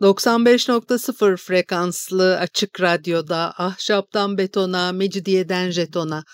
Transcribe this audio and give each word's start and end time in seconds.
95.0 0.00 1.36
frekanslı 1.36 2.38
açık 2.38 2.80
radyoda 2.80 3.54
ahşaptan 3.56 4.38
betona, 4.38 4.92
mecidiyeden 4.92 5.70
jetona 5.70 6.24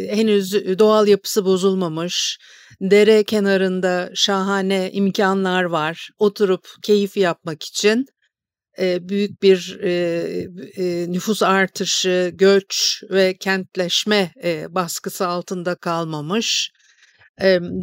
henüz 0.09 0.53
doğal 0.79 1.07
yapısı 1.07 1.45
bozulmamış, 1.45 2.37
dere 2.81 3.23
kenarında 3.23 4.11
şahane 4.15 4.91
imkanlar 4.91 5.63
var. 5.63 6.09
Oturup 6.17 6.67
keyif 6.83 7.17
yapmak 7.17 7.63
için 7.63 8.05
büyük 8.79 9.41
bir 9.43 9.79
nüfus 11.11 11.43
artışı, 11.43 12.31
göç 12.33 13.03
ve 13.09 13.37
kentleşme 13.37 14.31
baskısı 14.69 15.27
altında 15.27 15.75
kalmamış. 15.75 16.71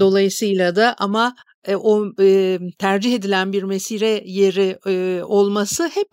Dolayısıyla 0.01 0.77
da 0.77 0.95
ama 0.99 1.35
e, 1.67 1.77
o 1.77 2.13
e, 2.21 2.59
tercih 2.79 3.15
edilen 3.15 3.53
bir 3.53 3.63
mesire 3.63 4.23
yeri 4.25 4.79
e, 4.87 5.23
olması 5.25 5.89
hep 5.89 6.09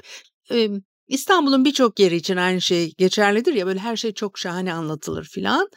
e, 0.51 0.69
İstanbul'un 1.07 1.65
birçok 1.65 1.99
yeri 1.99 2.15
için 2.15 2.37
aynı 2.37 2.61
şey 2.61 2.93
geçerlidir 2.97 3.53
ya 3.53 3.65
böyle 3.65 3.79
her 3.79 3.95
şey 3.95 4.13
çok 4.13 4.37
şahane 4.37 4.73
anlatılır 4.73 5.23
filan. 5.23 5.69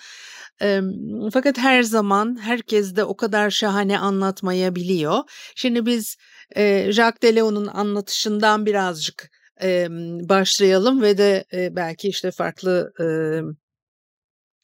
Fakat 1.32 1.58
her 1.58 1.82
zaman 1.82 2.38
herkes 2.40 2.96
de 2.96 3.04
o 3.04 3.16
kadar 3.16 3.50
şahane 3.50 3.98
anlatmayabiliyor. 3.98 5.18
Şimdi 5.56 5.86
biz 5.86 6.16
Jacques 6.88 7.22
Deleon'un 7.22 7.66
anlatışından 7.66 8.66
birazcık 8.66 9.30
başlayalım 10.28 11.02
ve 11.02 11.18
de 11.18 11.44
belki 11.52 12.08
işte 12.08 12.30
farklı 12.30 12.92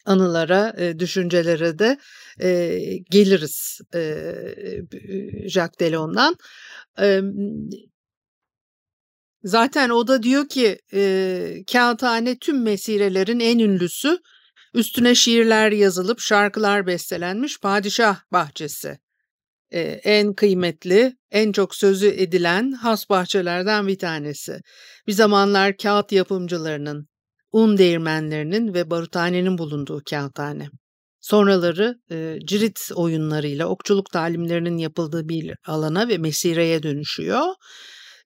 anılara, 0.09 0.75
e, 0.79 0.99
düşüncelere 0.99 1.79
de 1.79 1.99
e, 2.41 2.79
geliriz 3.11 3.81
e, 3.95 4.25
Jacques 5.47 5.79
Delon'dan. 5.81 6.37
E, 7.01 7.21
zaten 9.43 9.91
o 9.91 10.07
da 10.07 10.23
diyor 10.23 10.49
ki 10.49 10.79
e, 10.93 11.65
kağıthane 11.73 12.39
tüm 12.39 12.63
mesirelerin 12.63 13.41
en 13.41 13.59
ünlüsü, 13.59 14.19
üstüne 14.75 15.15
şiirler 15.15 15.73
yazılıp 15.73 16.21
şarkılar 16.21 16.87
bestelenmiş 16.87 17.61
padişah 17.61 18.21
bahçesi. 18.33 18.99
E, 19.71 19.81
en 19.81 20.35
kıymetli, 20.35 21.17
en 21.31 21.53
çok 21.53 21.75
sözü 21.75 22.09
edilen 22.09 22.73
has 22.73 23.11
bahçelerden 23.11 23.87
bir 23.87 23.99
tanesi. 23.99 24.61
Bir 25.07 25.13
zamanlar 25.13 25.77
kağıt 25.77 26.13
yapımcılarının, 26.13 27.08
un 27.53 27.79
değirmenlerinin 27.79 28.75
ve 28.75 28.91
baruthanenin 28.91 29.59
bulunduğu 29.59 30.03
kağıthane. 30.11 30.69
Sonraları 31.21 31.95
e, 32.11 32.39
cirit 32.45 32.81
oyunlarıyla 32.95 33.67
okçuluk 33.67 34.11
talimlerinin 34.11 34.79
yapıldığı 34.79 35.29
bir 35.29 35.55
alana 35.67 36.09
ve 36.09 36.19
mesireye 36.19 36.83
dönüşüyor. 36.83 37.45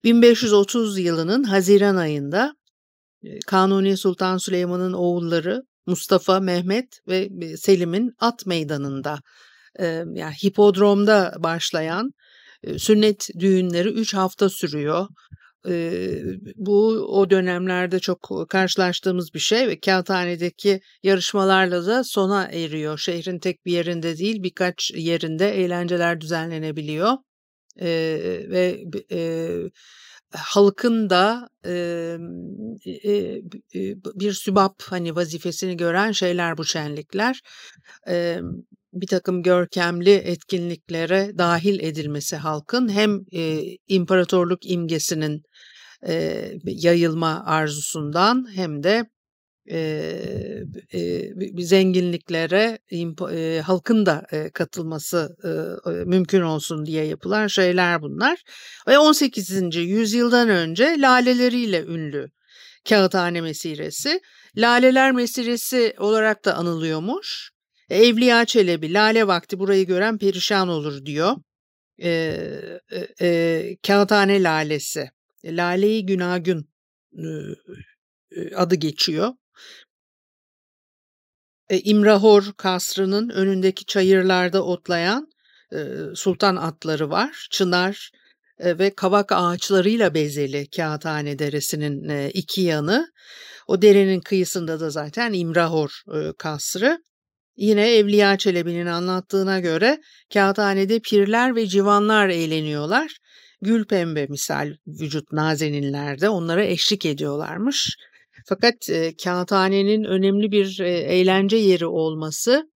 1530 0.04 0.98
yılının 0.98 1.44
Haziran 1.44 1.96
ayında 1.96 2.54
Kanuni 3.46 3.96
Sultan 3.96 4.36
Süleyman'ın 4.36 4.92
oğulları 4.92 5.62
Mustafa, 5.86 6.40
Mehmet 6.40 6.86
ve 7.08 7.28
Selim'in 7.56 8.12
at 8.18 8.46
meydanında 8.46 9.18
e, 9.80 9.84
yani 10.14 10.34
hipodromda 10.44 11.34
başlayan 11.38 12.10
e, 12.62 12.78
sünnet 12.78 13.28
düğünleri 13.38 13.88
3 13.88 14.14
hafta 14.14 14.48
sürüyor 14.48 15.06
bu 16.56 16.88
o 17.18 17.30
dönemlerde 17.30 17.98
çok 17.98 18.46
karşılaştığımız 18.48 19.34
bir 19.34 19.38
şey 19.38 19.68
ve 19.68 19.80
kağıthanedeki 19.80 20.80
yarışmalarla 21.02 21.86
da 21.86 22.04
sona 22.04 22.44
eriyor. 22.44 22.98
Şehrin 22.98 23.38
tek 23.38 23.66
bir 23.66 23.72
yerinde 23.72 24.18
değil 24.18 24.42
birkaç 24.42 24.90
yerinde 24.90 25.50
eğlenceler 25.50 26.20
düzenlenebiliyor 26.20 27.12
e, 27.80 27.88
ve 28.48 28.84
e, 29.12 29.20
halkın 30.32 31.10
da 31.10 31.48
e, 31.66 31.72
e, 33.04 33.40
bir 34.14 34.32
sübap 34.32 34.82
hani 34.82 35.16
vazifesini 35.16 35.76
gören 35.76 36.12
şeyler 36.12 36.58
bu 36.58 36.64
şenlikler. 36.64 37.40
E, 38.08 38.40
bir 38.92 39.06
takım 39.06 39.42
görkemli 39.42 40.14
etkinliklere 40.14 41.38
dahil 41.38 41.80
edilmesi 41.80 42.36
halkın 42.36 42.88
hem 42.88 43.20
e, 43.32 43.60
imparatorluk 43.88 44.70
imgesinin 44.70 45.42
e, 46.08 46.44
yayılma 46.64 47.44
arzusundan 47.46 48.46
hem 48.54 48.82
de 48.82 49.04
e, 49.70 49.78
e, 50.92 51.62
zenginliklere 51.64 52.78
e, 53.32 53.60
halkın 53.60 54.06
da 54.06 54.26
e, 54.32 54.50
katılması 54.50 55.36
e, 55.44 55.90
mümkün 55.90 56.40
olsun 56.40 56.86
diye 56.86 57.04
yapılan 57.04 57.46
şeyler 57.46 58.02
bunlar. 58.02 58.42
Ve 58.88 58.98
18. 58.98 59.76
yüzyıldan 59.76 60.48
önce 60.48 60.96
laleleriyle 60.98 61.82
ünlü 61.84 62.26
kağıthane 62.88 63.40
mesiresi. 63.40 64.20
Laleler 64.56 65.12
mesiresi 65.12 65.94
olarak 65.98 66.44
da 66.44 66.54
anılıyormuş. 66.54 67.51
Evliya 67.92 68.44
Çelebi, 68.44 68.92
Lale 68.92 69.26
vakti 69.26 69.58
burayı 69.58 69.86
gören 69.86 70.18
perişan 70.18 70.68
olur 70.68 71.06
diyor. 71.06 71.36
E, 72.02 72.10
e, 72.90 73.08
e, 73.20 73.76
Kağıthane 73.86 74.42
Lalesi. 74.42 75.10
Lale-i 75.44 76.06
Günagün 76.06 76.68
e, 77.18 78.54
adı 78.56 78.74
geçiyor. 78.74 79.32
E, 81.68 81.80
İmrahor 81.80 82.52
kasrının 82.56 83.28
önündeki 83.28 83.84
çayırlarda 83.84 84.64
otlayan 84.64 85.28
e, 85.72 85.78
sultan 86.14 86.56
atları 86.56 87.10
var. 87.10 87.48
Çınar 87.50 88.10
e, 88.58 88.78
ve 88.78 88.94
kavak 88.94 89.32
ağaçlarıyla 89.32 90.14
bezeli 90.14 90.70
Kağıthane 90.76 91.38
Deresi'nin 91.38 92.08
e, 92.08 92.30
iki 92.30 92.60
yanı. 92.60 93.12
O 93.66 93.82
derenin 93.82 94.20
kıyısında 94.20 94.80
da 94.80 94.90
zaten 94.90 95.32
İmrahor 95.32 96.02
e, 96.14 96.32
kasrı. 96.38 96.98
Yine 97.56 97.96
Evliya 97.96 98.38
Çelebi'nin 98.38 98.86
anlattığına 98.86 99.60
göre 99.60 100.00
kağıthanede 100.32 101.00
pirler 101.00 101.56
ve 101.56 101.66
civanlar 101.66 102.28
eğleniyorlar. 102.28 103.16
Gül 103.62 103.84
pembe 103.84 104.26
misal 104.26 104.74
vücut 104.86 105.32
nazeninlerde 105.32 106.28
onlara 106.28 106.64
eşlik 106.64 107.06
ediyorlarmış. 107.06 107.96
Fakat 108.46 108.90
e, 108.90 109.16
kağıthanenin 109.24 110.04
önemli 110.04 110.52
bir 110.52 110.80
e, 110.80 110.90
eğlence 110.90 111.56
yeri 111.56 111.86
olması 111.86 112.70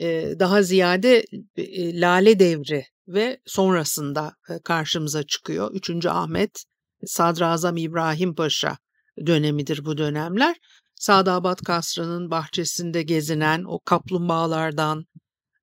e, 0.00 0.34
daha 0.38 0.62
ziyade 0.62 1.24
e, 1.56 2.00
Lale 2.00 2.38
Devri 2.38 2.84
ve 3.08 3.40
sonrasında 3.46 4.32
e, 4.50 4.52
karşımıza 4.64 5.22
çıkıyor. 5.22 5.70
3. 5.74 6.06
Ahmet, 6.06 6.64
Sadrazam 7.06 7.76
İbrahim 7.76 8.34
Paşa 8.34 8.78
dönemidir 9.26 9.84
bu 9.84 9.98
dönemler. 9.98 10.56
Sadabat 10.96 11.62
Kasrı'nın 11.62 12.30
bahçesinde 12.30 13.02
gezinen 13.02 13.64
o 13.64 13.80
kaplumbağalardan, 13.80 15.04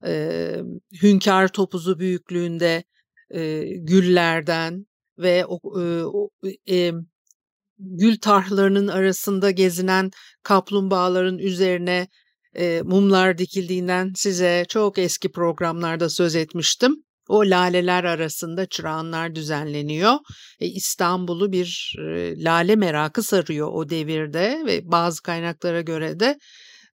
e, 0.06 0.56
hünkâr 1.02 1.48
topuzu 1.48 2.00
büyüklüğünde 2.00 2.84
e, 3.30 3.64
güllerden 3.78 4.86
ve 5.18 5.46
o, 5.48 5.60
e, 6.68 6.76
e, 6.78 6.94
gül 7.80 8.18
tarhlarının 8.20 8.88
arasında 8.88 9.52
gezinen 9.52 10.12
kaplumbağaların 10.44 11.38
üzerine 11.38 12.08
e, 12.56 12.82
mumlar 12.82 13.38
dikildiğinden 13.38 14.14
size 14.16 14.66
çok 14.70 14.98
eski 14.98 15.32
programlarda 15.32 16.10
söz 16.10 16.36
etmiştim. 16.36 17.04
O 17.32 17.40
laleler 17.46 18.04
arasında 18.04 18.66
çırağanlar 18.66 19.36
düzenleniyor. 19.36 20.14
E, 20.60 20.68
İstanbul'u 20.68 21.52
bir 21.52 21.96
e, 22.00 22.44
lale 22.44 22.76
merakı 22.76 23.24
sarıyor 23.24 23.70
o 23.74 23.90
devirde 23.90 24.64
ve 24.66 24.82
bazı 24.84 25.22
kaynaklara 25.22 25.82
göre 25.82 26.20
de 26.20 26.38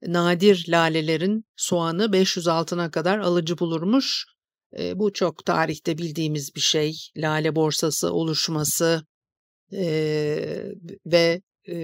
nadir 0.03 0.65
lalelerin 0.69 1.45
soğanı 1.57 2.13
500 2.13 2.49
altına 2.49 2.91
kadar 2.91 3.19
alıcı 3.19 3.59
bulurmuş. 3.59 4.25
E, 4.79 4.99
bu 4.99 5.13
çok 5.13 5.45
tarihte 5.45 5.99
bildiğimiz 5.99 6.55
bir 6.57 6.61
şey. 6.61 6.97
Lale 7.17 7.55
borsası 7.55 8.13
oluşması 8.13 9.03
e, 9.73 9.87
ve 11.07 11.43
e, 11.69 11.77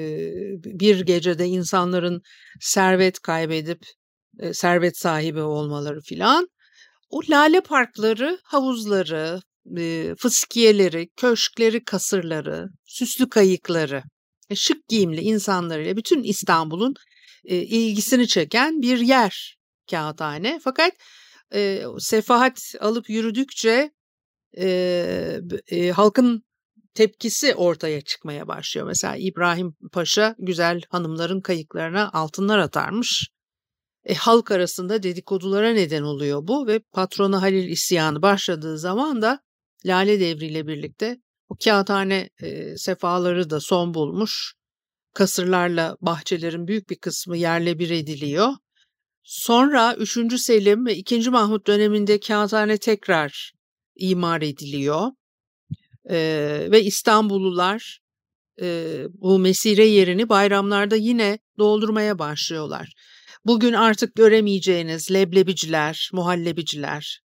bir 0.64 1.00
gecede 1.00 1.46
insanların 1.46 2.22
servet 2.60 3.20
kaybedip 3.20 3.80
e, 4.40 4.54
servet 4.54 4.98
sahibi 4.98 5.40
olmaları 5.40 6.00
filan. 6.00 6.48
O 7.14 7.20
lale 7.30 7.60
parkları, 7.60 8.38
havuzları, 8.44 9.40
fıskiyeleri, 10.18 11.08
köşkleri, 11.16 11.84
kasırları, 11.84 12.68
süslü 12.84 13.28
kayıkları, 13.28 14.02
e, 14.50 14.54
şık 14.54 14.88
giyimli 14.88 15.20
insanlarıyla 15.20 15.96
bütün 15.96 16.22
İstanbul'un 16.22 16.94
ilgisini 17.44 18.28
çeken 18.28 18.82
bir 18.82 18.98
yer 18.98 19.56
kağıthane. 19.90 20.60
Fakat 20.64 20.92
e, 21.54 21.82
sefahat 21.98 22.74
alıp 22.80 23.10
yürüdükçe 23.10 23.90
e, 24.58 24.66
e, 25.68 25.90
halkın 25.90 26.42
tepkisi 26.94 27.54
ortaya 27.54 28.00
çıkmaya 28.00 28.48
başlıyor. 28.48 28.86
Mesela 28.86 29.16
İbrahim 29.16 29.74
Paşa 29.92 30.34
güzel 30.38 30.80
hanımların 30.88 31.40
kayıklarına 31.40 32.10
altınlar 32.12 32.58
atarmış. 32.58 33.33
E, 34.04 34.14
halk 34.14 34.50
arasında 34.50 35.02
dedikodulara 35.02 35.72
neden 35.72 36.02
oluyor 36.02 36.48
bu 36.48 36.66
ve 36.66 36.78
patronu 36.78 37.42
Halil 37.42 37.68
isyanı 37.68 38.22
başladığı 38.22 38.78
zaman 38.78 39.22
da 39.22 39.40
Lale 39.86 40.20
Devri 40.20 40.46
ile 40.46 40.66
birlikte 40.66 41.20
o 41.48 41.56
kağıthane 41.64 42.30
e, 42.42 42.76
sefaları 42.76 43.50
da 43.50 43.60
son 43.60 43.94
bulmuş. 43.94 44.54
Kasırlarla 45.14 45.96
bahçelerin 46.00 46.68
büyük 46.68 46.90
bir 46.90 46.96
kısmı 46.96 47.36
yerle 47.36 47.78
bir 47.78 47.90
ediliyor. 47.90 48.48
Sonra 49.22 49.94
3. 49.94 50.40
Selim 50.40 50.86
ve 50.86 50.96
2. 50.96 51.30
Mahmut 51.30 51.66
döneminde 51.66 52.20
kağıthane 52.20 52.78
tekrar 52.78 53.52
imar 53.96 54.42
ediliyor. 54.42 55.10
Ee, 56.10 56.68
ve 56.70 56.82
İstanbullular 56.82 57.98
e, 58.60 58.98
bu 59.08 59.38
mesire 59.38 59.86
yerini 59.86 60.28
bayramlarda 60.28 60.96
yine 60.96 61.38
doldurmaya 61.58 62.18
başlıyorlar. 62.18 62.92
Bugün 63.46 63.72
artık 63.72 64.14
göremeyeceğiniz 64.14 65.12
leblebiciler, 65.12 66.10
muhallebiciler, 66.12 67.20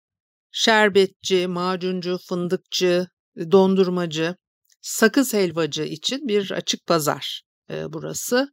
şerbetçi, 0.51 1.47
macuncu, 1.47 2.17
fındıkçı, 2.29 3.07
dondurmacı, 3.51 4.35
sakız 4.81 5.33
helvacı 5.33 5.83
için 5.83 6.27
bir 6.27 6.51
açık 6.51 6.85
pazar 6.87 7.41
e, 7.71 7.93
burası. 7.93 8.49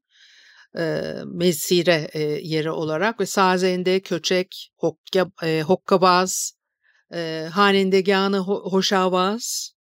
E, 0.78 1.14
mesire 1.26 2.08
e, 2.12 2.20
yeri 2.22 2.70
olarak 2.70 3.20
ve 3.20 3.26
sazende, 3.26 4.00
köçek, 4.00 4.70
hokka, 4.76 5.26
e, 5.42 5.62
hokkabaz, 5.62 6.52
e, 7.14 7.48
hanendeganı 7.52 8.38
ho, 8.38 8.70
hoşavaz, 8.70 9.72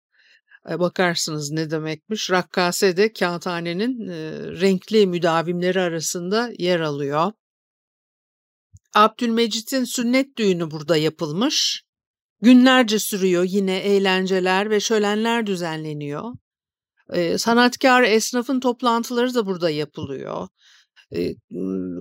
e, 0.69 0.79
bakarsınız 0.79 1.51
ne 1.51 1.71
demekmiş. 1.71 2.31
Rakkase 2.31 2.97
de 2.97 3.13
kağıthanenin 3.13 4.07
e, 4.09 4.15
renkli 4.61 5.07
müdavimleri 5.07 5.81
arasında 5.81 6.51
yer 6.59 6.79
alıyor. 6.79 7.31
Abdülmecit'in 8.93 9.83
sünnet 9.83 10.37
düğünü 10.37 10.71
burada 10.71 10.97
yapılmış. 10.97 11.83
Günlerce 12.41 12.99
sürüyor 12.99 13.43
yine 13.43 13.77
eğlenceler 13.77 14.69
ve 14.69 14.79
şölenler 14.79 15.47
düzenleniyor. 15.47 16.33
Ee, 17.13 17.37
sanatkar 17.37 18.03
esnafın 18.03 18.59
toplantıları 18.59 19.33
da 19.33 19.45
burada 19.45 19.69
yapılıyor. 19.69 20.47
Ee, 21.15 21.35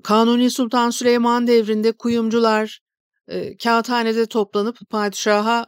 Kanuni 0.05 0.51
Sultan 0.51 0.91
Süleyman 0.91 1.47
devrinde 1.47 1.93
kuyumcular 1.93 2.81
e, 3.29 3.57
kağıthanede 3.57 4.27
toplanıp 4.27 4.79
padişaha 4.91 5.67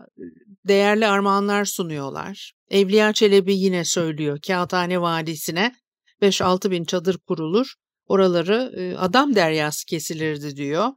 değerli 0.68 1.06
armağanlar 1.06 1.64
sunuyorlar. 1.64 2.52
Evliya 2.70 3.12
Çelebi 3.12 3.56
yine 3.56 3.84
söylüyor 3.84 4.38
Kağıthane 4.46 5.00
Vadisi'ne 5.00 5.74
5-6 6.22 6.70
bin 6.70 6.84
çadır 6.84 7.18
kurulur. 7.18 7.74
Oraları 8.06 8.72
e, 8.76 8.96
adam 8.96 9.34
deryası 9.34 9.86
kesilirdi 9.86 10.56
diyor 10.56 10.88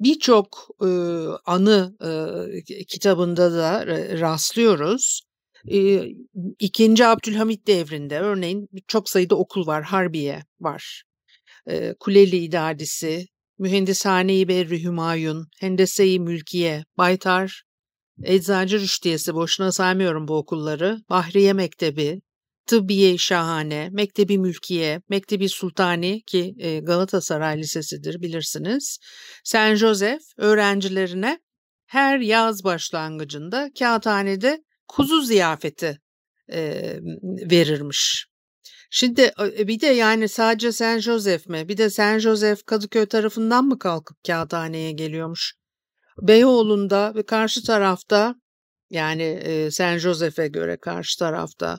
birçok 0.00 0.68
e, 0.82 0.88
anı 1.46 1.96
e, 2.78 2.84
kitabında 2.84 3.52
da 3.52 3.86
rastlıyoruz. 4.20 5.22
E, 5.70 6.04
İkinci 6.58 7.06
Abdülhamit 7.06 7.66
devrinde 7.66 8.20
örneğin 8.20 8.68
çok 8.86 9.08
sayıda 9.08 9.36
okul 9.36 9.66
var, 9.66 9.82
Harbiye 9.84 10.42
var. 10.60 11.02
E, 11.66 11.94
Kuleli 12.00 12.36
İdadisi, 12.36 13.26
Mühendishane-i 13.58 14.48
Berri 14.48 14.84
Hümayun, 14.84 15.48
Hendese-i 15.60 16.20
Mülkiye, 16.20 16.84
Baytar, 16.98 17.62
Eczacı 18.22 18.80
Rüştiyesi 18.80 19.34
boşuna 19.34 19.72
saymıyorum 19.72 20.28
bu 20.28 20.36
okulları, 20.36 21.02
Bahriye 21.10 21.52
Mektebi, 21.52 22.20
Tıbbiye 22.68 23.18
Şahane, 23.18 23.88
Mektebi 23.92 24.38
Mülkiye, 24.38 25.02
Mektebi 25.08 25.48
Sultani 25.48 26.22
ki 26.22 26.54
e, 26.58 26.80
Galatasaray 26.80 27.58
Lisesi'dir 27.58 28.22
bilirsiniz. 28.22 28.98
Saint 29.44 29.78
Joseph 29.78 30.22
öğrencilerine 30.36 31.40
her 31.86 32.18
yaz 32.18 32.64
başlangıcında 32.64 33.70
kağıthanede 33.78 34.64
kuzu 34.88 35.22
ziyafeti 35.22 35.98
e, 36.52 36.82
verirmiş. 37.50 38.26
Şimdi 38.90 39.32
e, 39.58 39.68
bir 39.68 39.80
de 39.80 39.86
yani 39.86 40.28
sadece 40.28 40.72
Saint 40.72 41.02
Joseph 41.02 41.46
mi? 41.46 41.68
Bir 41.68 41.76
de 41.76 41.90
Saint 41.90 42.20
Joseph 42.20 42.66
Kadıköy 42.66 43.06
tarafından 43.06 43.64
mı 43.64 43.78
kalkıp 43.78 44.16
kağıthaneye 44.26 44.92
geliyormuş? 44.92 45.54
Beyoğlu'nda 46.22 47.14
ve 47.14 47.22
karşı 47.22 47.62
tarafta 47.62 48.34
yani 48.90 49.22
e, 49.22 49.70
Saint 49.70 50.00
Joseph'e 50.00 50.48
göre 50.48 50.76
karşı 50.76 51.18
tarafta 51.18 51.78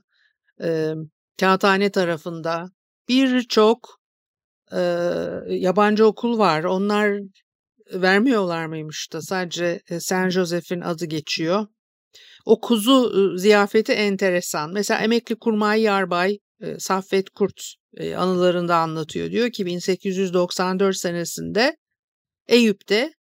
e, 0.64 0.94
kağıthane 1.40 1.92
tarafında 1.92 2.70
birçok 3.10 4.00
e, 4.72 4.80
yabancı 5.48 6.06
okul 6.06 6.40
var. 6.40 6.64
Onlar 6.64 7.20
vermiyorlar 7.94 8.66
mıymış 8.66 9.14
da 9.14 9.22
sadece 9.22 9.82
Saint 10.00 10.32
Joseph'in 10.32 10.82
adı 10.82 11.06
geçiyor. 11.06 11.68
O 12.46 12.62
kuzu 12.62 13.38
ziyafeti 13.38 13.92
enteresan. 13.92 14.74
Mesela 14.74 15.00
emekli 15.02 15.36
kurmay 15.36 15.82
yarbay 15.82 16.38
Saffet 16.78 17.30
Kurt 17.30 17.62
anılarında 18.18 18.78
anlatıyor. 18.78 19.32
Diyor 19.32 19.52
ki 19.52 19.66
1894 19.66 20.98
senesinde 20.98 21.78
Eyüp'te 22.48 23.14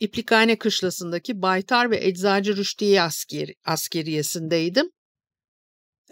İplikhane 0.00 0.58
Kışlası'ndaki 0.58 1.42
Baytar 1.42 1.90
ve 1.90 2.06
Eczacı 2.06 2.56
Rüştiye 2.56 3.02
asker, 3.02 3.48
askeriyesindeydim. 3.64 4.90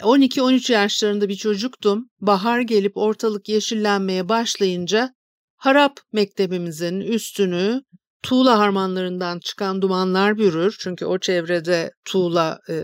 12-13 0.00 0.72
yaşlarında 0.72 1.28
bir 1.28 1.36
çocuktum. 1.36 2.10
Bahar 2.20 2.60
gelip 2.60 2.96
ortalık 2.96 3.48
yeşillenmeye 3.48 4.28
başlayınca 4.28 5.14
harap 5.56 6.00
mektebimizin 6.12 7.00
üstünü 7.00 7.82
tuğla 8.22 8.58
harmanlarından 8.58 9.40
çıkan 9.40 9.82
dumanlar 9.82 10.38
bürür. 10.38 10.76
Çünkü 10.80 11.04
o 11.06 11.18
çevrede 11.18 11.90
tuğla 12.04 12.60
e, 12.68 12.74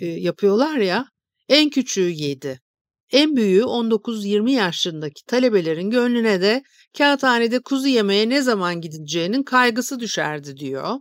e, 0.00 0.06
yapıyorlar 0.06 0.76
ya. 0.76 1.06
En 1.48 1.70
küçüğü 1.70 2.10
yedi. 2.10 2.60
En 3.12 3.36
büyüğü 3.36 3.62
19-20 3.62 4.50
yaşındaki 4.50 5.24
talebelerin 5.26 5.90
gönlüne 5.90 6.40
de 6.40 6.62
kağıthanede 6.98 7.58
kuzu 7.62 7.88
yemeye 7.88 8.28
ne 8.28 8.42
zaman 8.42 8.80
gideceğinin 8.80 9.42
kaygısı 9.42 10.00
düşerdi 10.00 10.56
diyor. 10.56 10.98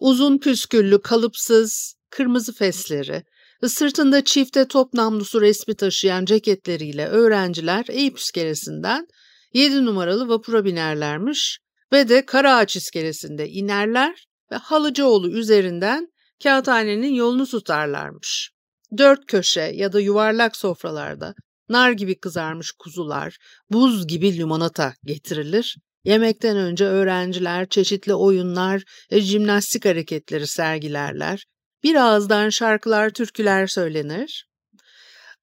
Uzun 0.00 0.38
püsküllü, 0.38 1.02
kalıpsız, 1.02 1.94
kırmızı 2.10 2.52
fesleri, 2.52 3.24
Sırtında 3.68 4.24
çifte 4.24 4.68
top 4.68 4.94
namlusu 4.94 5.40
resmi 5.40 5.74
taşıyan 5.74 6.24
ceketleriyle 6.24 7.06
öğrenciler 7.06 7.86
Eyüp 7.88 8.18
iskelesinden 8.18 9.06
7 9.54 9.84
numaralı 9.84 10.28
vapura 10.28 10.64
binerlermiş 10.64 11.58
ve 11.92 12.08
de 12.08 12.26
Karaağaç 12.26 12.76
iskelesinde 12.76 13.48
inerler 13.48 14.26
ve 14.52 14.56
Halıcıoğlu 14.56 15.30
üzerinden 15.30 16.08
kağıthanenin 16.42 17.14
yolunu 17.14 17.46
tutarlarmış. 17.46 18.50
Dört 18.98 19.26
köşe 19.26 19.72
ya 19.74 19.92
da 19.92 20.00
yuvarlak 20.00 20.56
sofralarda 20.56 21.34
nar 21.68 21.90
gibi 21.90 22.18
kızarmış 22.18 22.72
kuzular, 22.78 23.36
buz 23.70 24.06
gibi 24.06 24.36
limonata 24.36 24.94
getirilir. 25.04 25.76
Yemekten 26.04 26.56
önce 26.56 26.84
öğrenciler 26.84 27.68
çeşitli 27.68 28.14
oyunlar 28.14 28.82
ve 29.12 29.20
jimnastik 29.20 29.84
hareketleri 29.84 30.46
sergilerler 30.46 31.44
bir 31.84 31.94
ağızdan 31.94 32.48
şarkılar, 32.48 33.10
türküler 33.10 33.66
söylenir. 33.66 34.46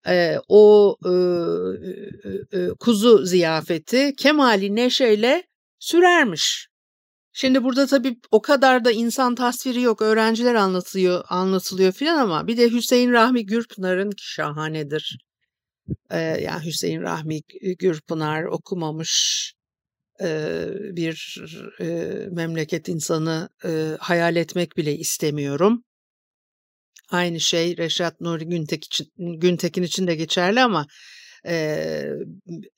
Ee, 0.07 0.37
o 0.47 0.97
e, 1.05 1.09
e, 1.09 2.59
e, 2.59 2.69
kuzu 2.79 3.25
ziyafeti 3.25 4.13
kemali 4.17 4.75
neşeyle 4.75 5.43
sürermiş. 5.79 6.67
Şimdi 7.33 7.63
burada 7.63 7.87
tabii 7.87 8.19
o 8.31 8.41
kadar 8.41 8.85
da 8.85 8.91
insan 8.91 9.35
tasviri 9.35 9.81
yok. 9.81 10.01
Öğrenciler 10.01 10.55
anlatılıyor, 10.55 11.23
anlatılıyor 11.29 11.91
filan 11.91 12.17
ama 12.17 12.47
bir 12.47 12.57
de 12.57 12.71
Hüseyin 12.71 13.11
Rahmi 13.11 13.45
Gürpınar'ın 13.45 14.11
şahanedir. 14.17 15.17
Ee, 16.11 16.19
yani 16.19 16.65
Hüseyin 16.65 17.01
Rahmi 17.01 17.39
Gürpınar 17.79 18.43
okumamış 18.43 19.53
e, 20.21 20.67
bir 20.95 21.37
e, 21.79 21.85
memleket 22.31 22.89
insanı 22.89 23.49
e, 23.65 23.97
hayal 23.99 24.35
etmek 24.35 24.77
bile 24.77 24.95
istemiyorum. 24.95 25.83
Aynı 27.11 27.39
şey 27.39 27.77
Reşat 27.77 28.21
Nuri 28.21 28.45
Güntek 28.45 28.83
için, 28.83 29.07
Güntekin 29.17 29.83
için 29.83 30.07
de 30.07 30.15
geçerli 30.15 30.61
ama 30.61 30.87
e, 31.47 32.05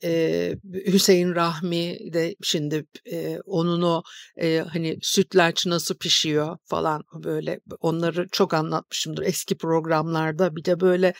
e, 0.03 0.53
Hüseyin 0.87 1.35
Rahmi 1.35 2.13
de 2.13 2.35
şimdi 2.43 2.85
e, 3.11 3.39
onun 3.45 3.81
o 3.81 4.03
e, 4.37 4.59
hani 4.59 4.97
sütlaç 5.01 5.65
nasıl 5.65 5.95
pişiyor 5.95 6.57
falan 6.65 7.03
böyle. 7.23 7.59
Onları 7.79 8.27
çok 8.31 8.53
anlatmışımdır 8.53 9.23
eski 9.23 9.57
programlarda. 9.57 10.55
Bir 10.55 10.65
de 10.65 10.79
böyle 10.79 11.13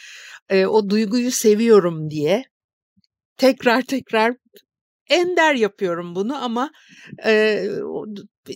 e, 0.49 0.65
o 0.65 0.89
duyguyu 0.89 1.31
seviyorum 1.31 2.09
diye 2.09 2.43
tekrar 3.37 3.81
tekrar 3.81 4.35
ender 5.09 5.55
yapıyorum 5.55 6.15
bunu 6.15 6.43
ama 6.43 6.71
e, 7.25 7.65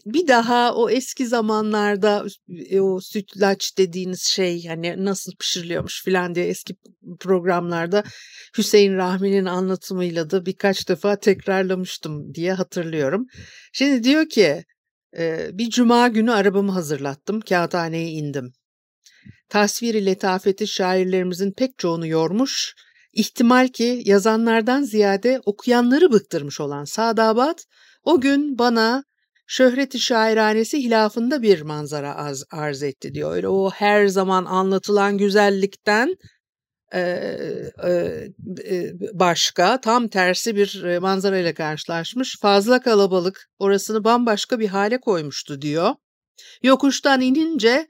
bir 0.06 0.28
daha 0.28 0.76
o 0.76 0.90
eski 0.90 1.28
zamanlarda 1.28 2.26
e, 2.70 2.80
o 2.80 3.02
sütlaç 3.02 3.78
dediğiniz 3.78 4.24
şey 4.24 4.66
hani 4.66 5.06
nasıl 5.06 5.32
pişiriliyormuş 5.40 6.04
filan 6.04 6.36
diye 6.36 6.48
eski 6.48 6.76
programlarda 7.20 8.04
Hüseyin 8.58 8.96
Rahmi'nin 8.96 9.46
anlatımıyla 9.46 10.30
da 10.30 10.46
birkaç 10.46 10.90
defa 10.90 11.16
tekrarlamıştım 11.16 12.34
diye 12.34 12.54
hatırlıyorum. 12.54 13.26
Şimdi 13.74 14.04
diyor 14.04 14.30
ki 14.30 14.64
bir 15.54 15.70
cuma 15.70 16.08
günü 16.08 16.32
arabamı 16.32 16.72
hazırlattım 16.72 17.42
kağıthaneye 17.42 18.10
indim. 18.10 18.54
Tasviri 19.50 20.06
letafeti 20.06 20.68
şairlerimizin 20.68 21.52
pek 21.52 21.78
çoğunu 21.78 22.08
yormuş 22.08 22.76
İhtimal 23.18 23.68
ki 23.68 24.02
yazanlardan 24.06 24.84
ziyade 24.84 25.42
okuyanları 25.46 26.12
bıktırmış 26.12 26.62
olan 26.62 26.86
Sadabat 26.86 27.66
o 28.04 28.22
gün 28.22 28.60
bana 28.60 29.04
şöhreti 29.48 30.00
şairanesi 30.00 30.84
hilafında 30.84 31.42
bir 31.42 31.62
manzara 31.62 32.16
az, 32.16 32.44
arz 32.52 32.84
etti 32.84 33.14
diyor. 33.14 33.36
Öyle 33.36 33.48
o 33.48 33.70
her 33.70 34.08
zaman 34.08 34.46
anlatılan 34.46 35.18
güzellikten 35.18 36.16
e, 36.94 37.00
e, 37.84 38.92
başka 39.14 39.82
tam 39.82 40.08
tersi 40.08 40.56
bir 40.56 40.98
manzara 40.98 41.38
ile 41.38 41.54
karşılaşmış. 41.54 42.38
Fazla 42.42 42.82
kalabalık 42.82 43.50
orasını 43.60 44.04
bambaşka 44.04 44.60
bir 44.60 44.68
hale 44.68 45.00
koymuştu 45.00 45.62
diyor. 45.62 45.96
Yokuştan 46.64 47.22
inince 47.22 47.88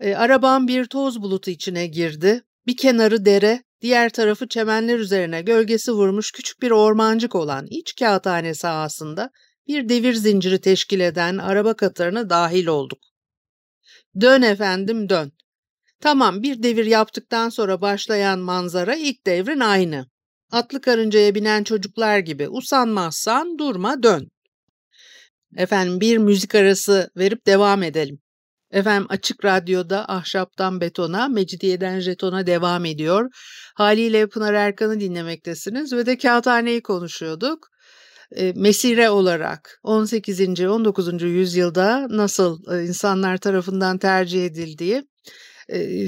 e, 0.00 0.14
arabam 0.14 0.68
bir 0.68 0.84
toz 0.84 1.22
bulutu 1.22 1.50
içine 1.50 1.86
girdi. 1.86 2.42
Bir 2.66 2.76
kenarı 2.76 3.24
dere, 3.24 3.62
diğer 3.80 4.10
tarafı 4.10 4.48
çemenler 4.48 4.98
üzerine 4.98 5.42
gölgesi 5.42 5.92
vurmuş 5.92 6.30
küçük 6.32 6.62
bir 6.62 6.70
ormancık 6.70 7.34
olan 7.34 7.66
iç 7.70 7.94
kağıthane 7.94 8.54
sahasında 8.54 9.30
bir 9.68 9.88
devir 9.88 10.14
zinciri 10.14 10.60
teşkil 10.60 11.00
eden 11.00 11.38
araba 11.38 11.74
katırına 11.76 12.30
dahil 12.30 12.66
olduk. 12.66 12.98
Dön 14.20 14.42
efendim 14.42 15.08
dön. 15.08 15.32
Tamam 16.00 16.42
bir 16.42 16.62
devir 16.62 16.86
yaptıktan 16.86 17.48
sonra 17.48 17.80
başlayan 17.80 18.38
manzara 18.38 18.94
ilk 18.94 19.26
devrin 19.26 19.60
aynı. 19.60 20.06
Atlı 20.50 20.80
karıncaya 20.80 21.34
binen 21.34 21.64
çocuklar 21.64 22.18
gibi 22.18 22.48
usanmazsan 22.48 23.58
durma 23.58 24.02
dön. 24.02 24.28
Efendim 25.56 26.00
bir 26.00 26.18
müzik 26.18 26.54
arası 26.54 27.10
verip 27.16 27.46
devam 27.46 27.82
edelim. 27.82 28.18
Efendim 28.70 29.06
Açık 29.10 29.44
Radyo'da 29.44 30.08
Ahşaptan 30.08 30.80
Betona, 30.80 31.28
Mecidiyeden 31.28 32.00
Jeton'a 32.00 32.46
devam 32.46 32.84
ediyor. 32.84 33.30
Haliyle 33.74 34.28
Pınar 34.28 34.54
Erkan'ı 34.54 35.00
dinlemektesiniz 35.00 35.92
ve 35.92 36.06
de 36.06 36.18
Kağıthane'yi 36.18 36.82
konuşuyorduk. 36.82 37.68
Mesire 38.54 39.10
olarak 39.10 39.80
18. 39.82 40.60
19. 40.60 41.22
yüzyılda 41.22 42.06
nasıl 42.10 42.82
insanlar 42.86 43.36
tarafından 43.36 43.98
tercih 43.98 44.46
edildiği 44.46 45.02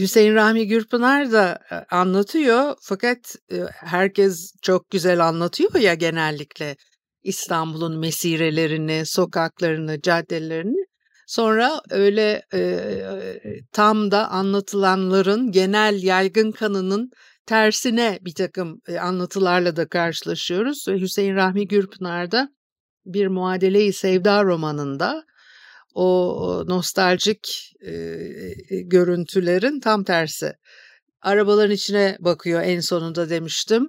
Hüseyin 0.00 0.34
Rahmi 0.34 0.66
Gürpınar 0.66 1.32
da 1.32 1.58
e, 1.70 1.74
anlatıyor 1.74 2.74
fakat 2.80 3.36
e, 3.52 3.56
herkes 3.70 4.52
çok 4.62 4.90
güzel 4.90 5.28
anlatıyor 5.28 5.74
ya 5.74 5.94
genellikle 5.94 6.76
İstanbul'un 7.22 7.98
mesirelerini, 7.98 9.02
sokaklarını, 9.06 10.00
caddelerini. 10.00 10.86
Sonra 11.26 11.80
öyle 11.90 12.42
e, 12.54 13.00
tam 13.72 14.10
da 14.10 14.28
anlatılanların 14.28 15.50
genel 15.52 16.02
yaygın 16.02 16.52
kanının 16.52 17.10
tersine 17.48 18.18
bir 18.22 18.34
takım 18.34 18.80
e, 18.88 18.98
anlatılarla 18.98 19.76
da 19.76 19.88
karşılaşıyoruz. 19.88 20.86
Hüseyin 20.88 21.36
Rahmi 21.36 21.68
Gürpınar'da 21.68 22.48
bir 23.06 23.26
Muadele-i 23.26 23.92
Sevda 23.92 24.44
romanında 24.44 25.24
o 25.94 26.64
nostaljik 26.68 27.72
e, 27.80 27.92
görüntülerin 28.82 29.80
tam 29.80 30.04
tersi. 30.04 30.52
Arabaların 31.22 31.74
içine 31.74 32.16
bakıyor 32.20 32.62
en 32.62 32.80
sonunda 32.80 33.30
demiştim 33.30 33.88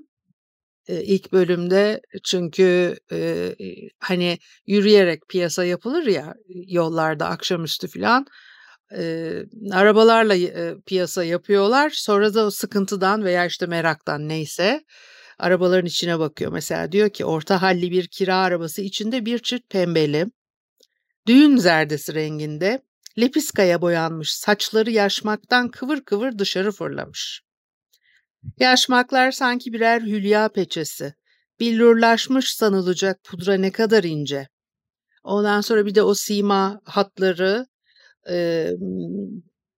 ilk 0.87 1.33
bölümde 1.33 2.01
çünkü 2.23 2.95
e, 3.11 3.55
hani 3.99 4.37
yürüyerek 4.67 5.27
piyasa 5.29 5.65
yapılır 5.65 6.05
ya 6.05 6.33
yollarda 6.47 7.27
akşamüstü 7.27 7.87
filan 7.87 8.25
e, 8.97 9.33
arabalarla 9.71 10.35
e, 10.35 10.75
piyasa 10.85 11.23
yapıyorlar 11.23 11.89
sonra 11.89 12.33
da 12.33 12.51
sıkıntıdan 12.51 13.23
veya 13.23 13.45
işte 13.45 13.65
meraktan 13.65 14.29
neyse 14.29 14.83
arabaların 15.39 15.85
içine 15.85 16.19
bakıyor 16.19 16.51
mesela 16.51 16.91
diyor 16.91 17.09
ki 17.09 17.25
orta 17.25 17.61
halli 17.61 17.91
bir 17.91 18.07
kira 18.07 18.35
arabası 18.35 18.81
içinde 18.81 19.25
bir 19.25 19.39
çift 19.39 19.69
pembeli 19.69 20.25
düğün 21.27 21.57
zerdesi 21.57 22.13
renginde 22.13 22.81
lepiskaya 23.19 23.81
boyanmış 23.81 24.31
saçları 24.31 24.91
yaşmaktan 24.91 25.69
kıvır 25.69 26.01
kıvır 26.01 26.39
dışarı 26.39 26.71
fırlamış. 26.71 27.41
Yaşmaklar 28.59 29.31
sanki 29.31 29.73
birer 29.73 30.01
hülya 30.01 30.49
peçesi. 30.49 31.13
Billurlaşmış 31.59 32.55
sanılacak 32.55 33.23
pudra 33.23 33.53
ne 33.53 33.71
kadar 33.71 34.03
ince. 34.03 34.47
Ondan 35.23 35.61
sonra 35.61 35.85
bir 35.85 35.95
de 35.95 36.01
o 36.01 36.13
sima 36.13 36.81
hatları 36.85 37.65
e, 38.29 38.69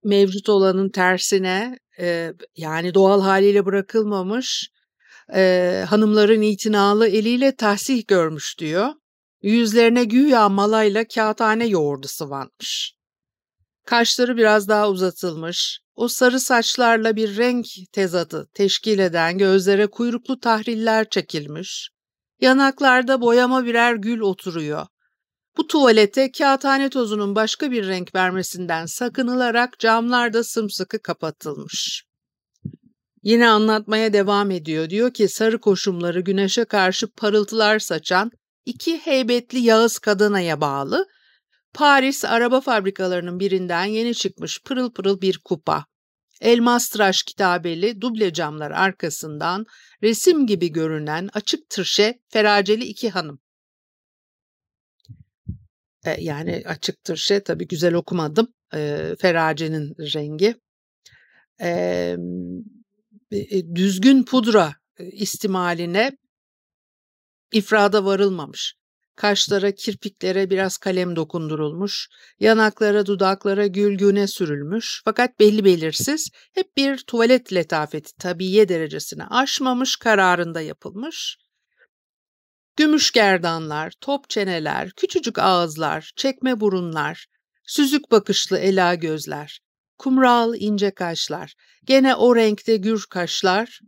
mevcut 0.03 0.49
olanın 0.49 0.89
tersine 0.89 1.77
e, 1.99 2.33
yani 2.55 2.93
doğal 2.93 3.21
haliyle 3.21 3.65
bırakılmamış 3.65 4.69
e, 5.35 5.85
hanımların 5.89 6.41
itinalı 6.41 7.07
eliyle 7.07 7.55
tahsih 7.55 8.07
görmüş 8.07 8.59
diyor. 8.59 8.89
Yüzlerine 9.41 10.03
güya 10.03 10.49
malayla 10.49 11.07
kağıthane 11.07 11.65
yoğurdu 11.67 12.07
sıvanmış. 12.07 12.93
Kaşları 13.85 14.37
biraz 14.37 14.67
daha 14.67 14.89
uzatılmış, 14.89 15.79
o 15.95 16.07
sarı 16.07 16.39
saçlarla 16.39 17.15
bir 17.15 17.37
renk 17.37 17.65
tezatı 17.91 18.47
teşkil 18.53 18.99
eden 18.99 19.37
gözlere 19.37 19.87
kuyruklu 19.87 20.39
tahriller 20.39 21.09
çekilmiş, 21.09 21.89
yanaklarda 22.41 23.21
boyama 23.21 23.65
birer 23.65 23.95
gül 23.95 24.19
oturuyor. 24.19 24.85
Bu 25.57 25.67
tuvalete 25.67 26.31
kağıthane 26.31 26.89
tozunun 26.89 27.35
başka 27.35 27.71
bir 27.71 27.87
renk 27.87 28.15
vermesinden 28.15 28.85
sakınılarak 28.85 29.79
camlar 29.79 30.33
da 30.33 30.43
sımsıkı 30.43 31.01
kapatılmış. 31.01 32.03
Yine 33.23 33.49
anlatmaya 33.49 34.13
devam 34.13 34.51
ediyor. 34.51 34.89
Diyor 34.89 35.13
ki 35.13 35.27
sarı 35.27 35.59
koşumları 35.59 36.19
güneşe 36.19 36.65
karşı 36.65 37.07
parıltılar 37.11 37.79
saçan 37.79 38.31
iki 38.65 38.97
heybetli 38.97 39.59
Yağız 39.59 39.99
kadınaya 39.99 40.61
bağlı 40.61 41.07
Paris 41.73 42.25
araba 42.25 42.61
fabrikalarının 42.61 43.39
birinden 43.39 43.85
yeni 43.85 44.15
çıkmış 44.15 44.63
pırıl 44.63 44.91
pırıl 44.91 45.21
bir 45.21 45.39
kupa. 45.45 45.85
Elmas 46.41 46.89
tıraş 46.89 47.23
kitabeli 47.23 48.01
duble 48.01 48.33
camlar 48.33 48.71
arkasından 48.71 49.65
resim 50.03 50.47
gibi 50.47 50.71
görünen 50.71 51.29
açık 51.33 51.69
tırşe 51.69 52.19
feraceli 52.29 52.85
iki 52.85 53.09
hanım. 53.09 53.39
E, 56.05 56.21
yani 56.21 56.63
açık 56.65 57.03
tırşe 57.03 57.43
tabii 57.43 57.67
güzel 57.67 57.93
okumadım. 57.93 58.47
E, 58.73 59.15
feracenin 59.19 59.95
rengi. 59.97 60.55
E, 61.61 62.15
düzgün 63.75 64.23
pudra 64.23 64.73
istimaline 64.99 66.11
ifrada 67.51 68.05
varılmamış. 68.05 68.75
Kaşlara, 69.15 69.71
kirpiklere 69.71 70.49
biraz 70.49 70.77
kalem 70.77 71.15
dokundurulmuş, 71.15 72.09
yanaklara, 72.39 73.05
dudaklara 73.05 73.67
gülgüne 73.67 74.27
sürülmüş 74.27 75.01
fakat 75.05 75.39
belli 75.39 75.65
belirsiz 75.65 76.29
hep 76.53 76.77
bir 76.77 76.97
tuvalet 76.97 77.53
letafeti 77.53 78.13
tabiye 78.15 78.69
derecesine 78.69 79.25
aşmamış 79.25 79.95
kararında 79.95 80.61
yapılmış. 80.61 81.37
Gümüş 82.81 83.11
gerdanlar, 83.11 83.93
top 84.01 84.29
çeneler, 84.29 84.91
küçücük 84.91 85.39
ağızlar, 85.39 86.11
çekme 86.15 86.59
burunlar, 86.59 87.25
süzük 87.63 88.11
bakışlı 88.11 88.57
ela 88.57 88.95
gözler, 88.95 89.59
kumral 89.97 90.53
ince 90.57 90.91
kaşlar, 90.91 91.53
gene 91.85 92.15
o 92.15 92.35
renkte 92.35 92.77
gür 92.77 93.05
kaşlar, 93.09 93.79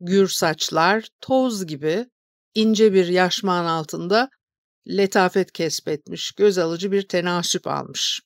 gür 0.00 0.28
saçlar, 0.28 1.08
toz 1.20 1.66
gibi 1.66 2.06
ince 2.54 2.92
bir 2.92 3.06
yaşman 3.06 3.64
altında 3.64 4.28
letafet 4.88 5.52
kesbetmiş, 5.52 6.32
göz 6.32 6.58
alıcı 6.58 6.92
bir 6.92 7.08
tenasüp 7.08 7.66
almış. 7.66 8.20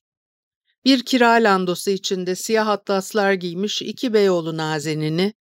Bir 0.84 1.04
kira 1.04 1.30
landosu 1.30 1.90
içinde 1.90 2.36
siyah 2.36 2.68
atlaslar 2.68 3.32
giymiş 3.32 3.82
iki 3.82 4.14
beyoğlu 4.14 4.56
nazenini, 4.56 5.34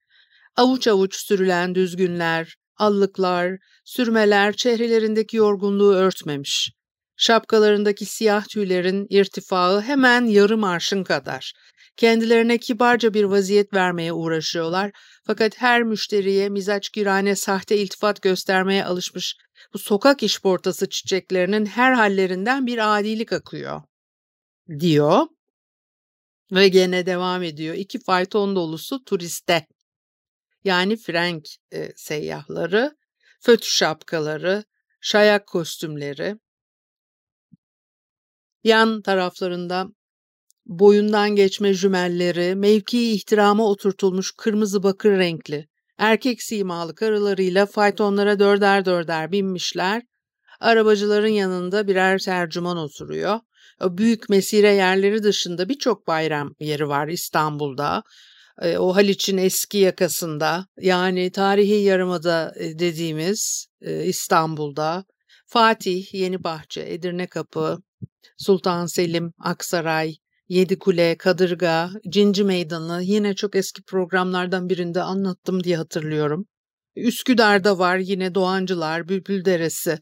avuç 0.56 0.88
avuç 0.88 1.16
sürülen 1.16 1.76
düzgünler, 1.76 2.56
allıklar, 2.80 3.58
sürmeler 3.86 4.54
çehrelerindeki 4.54 5.38
yorgunluğu 5.38 5.94
örtmemiş. 5.94 6.72
Şapkalarındaki 7.18 8.06
siyah 8.06 8.48
tüylerin 8.48 9.08
irtifağı 9.10 9.82
hemen 9.82 10.26
yarım 10.26 10.64
arşın 10.64 11.04
kadar. 11.04 11.54
Kendilerine 11.98 12.58
kibarca 12.58 13.14
bir 13.14 13.24
vaziyet 13.24 13.74
vermeye 13.74 14.14
uğraşıyorlar 14.14 14.92
fakat 15.28 15.62
her 15.62 15.84
müşteriye 15.84 16.50
mizaç 16.50 16.94
girane 16.94 17.36
sahte 17.36 17.78
iltifat 17.78 18.22
göstermeye 18.22 18.86
alışmış 18.86 19.36
bu 19.74 19.80
sokak 19.80 20.24
işportası 20.24 20.90
çiçeklerinin 20.90 21.66
her 21.66 21.94
hallerinden 21.94 22.66
bir 22.68 22.98
adilik 22.98 23.34
akıyor, 23.34 23.82
diyor. 24.80 25.28
Ve 26.52 26.68
gene 26.68 27.06
devam 27.06 27.44
ediyor. 27.44 27.76
İki 27.76 28.00
fayton 28.00 28.56
dolusu 28.56 29.04
turiste, 29.04 29.68
yani 30.64 30.98
Frank 30.98 31.46
e, 31.72 31.92
seyyahları, 31.96 32.98
fötü 33.42 33.68
şapkaları, 33.68 34.64
şayak 35.02 35.48
kostümleri, 35.48 36.36
yan 38.64 39.02
taraflarında 39.02 39.88
boyundan 40.66 41.30
geçme 41.36 41.74
jümelleri, 41.74 42.56
mevki 42.56 43.12
ihtirama 43.12 43.70
oturtulmuş 43.70 44.32
kırmızı 44.38 44.84
bakır 44.84 45.12
renkli, 45.12 45.68
erkek 45.98 46.42
simalı 46.42 46.96
karılarıyla 46.96 47.66
faytonlara 47.66 48.40
dörder 48.40 48.86
dörder 48.86 49.32
binmişler. 49.32 50.04
Arabacıların 50.60 51.28
yanında 51.28 51.88
birer 51.88 52.20
tercüman 52.20 52.78
oturuyor. 52.78 53.40
O 53.82 53.98
büyük 53.98 54.30
mesire 54.30 54.74
yerleri 54.74 55.24
dışında 55.24 55.70
birçok 55.70 56.08
bayram 56.08 56.56
yeri 56.60 56.88
var 56.88 57.08
İstanbul'da. 57.08 58.04
O 58.62 58.96
Haliç'in 58.96 59.38
eski 59.38 59.78
yakasında 59.78 60.68
yani 60.82 61.32
tarihi 61.32 61.76
yarımada 61.76 62.54
dediğimiz 62.60 63.68
İstanbul'da 63.82 65.06
Fatih, 65.48 66.14
Yenibahçe, 66.14 66.94
Edirne 66.94 67.28
Kapı, 67.28 67.78
Sultan 68.38 68.86
Selim, 68.86 69.34
Aksaray, 69.40 70.16
Yedikule, 70.48 71.18
Kadırga, 71.18 71.90
Cinci 72.10 72.44
Meydanı 72.44 73.04
yine 73.04 73.36
çok 73.36 73.56
eski 73.56 73.84
programlardan 73.84 74.70
birinde 74.70 75.02
anlattım 75.02 75.64
diye 75.64 75.78
hatırlıyorum. 75.78 76.46
Üsküdar'da 76.96 77.80
var 77.80 77.98
yine 77.98 78.36
Doğancılar, 78.36 79.08
Bülbül 79.08 79.46
Deresi, 79.46 80.00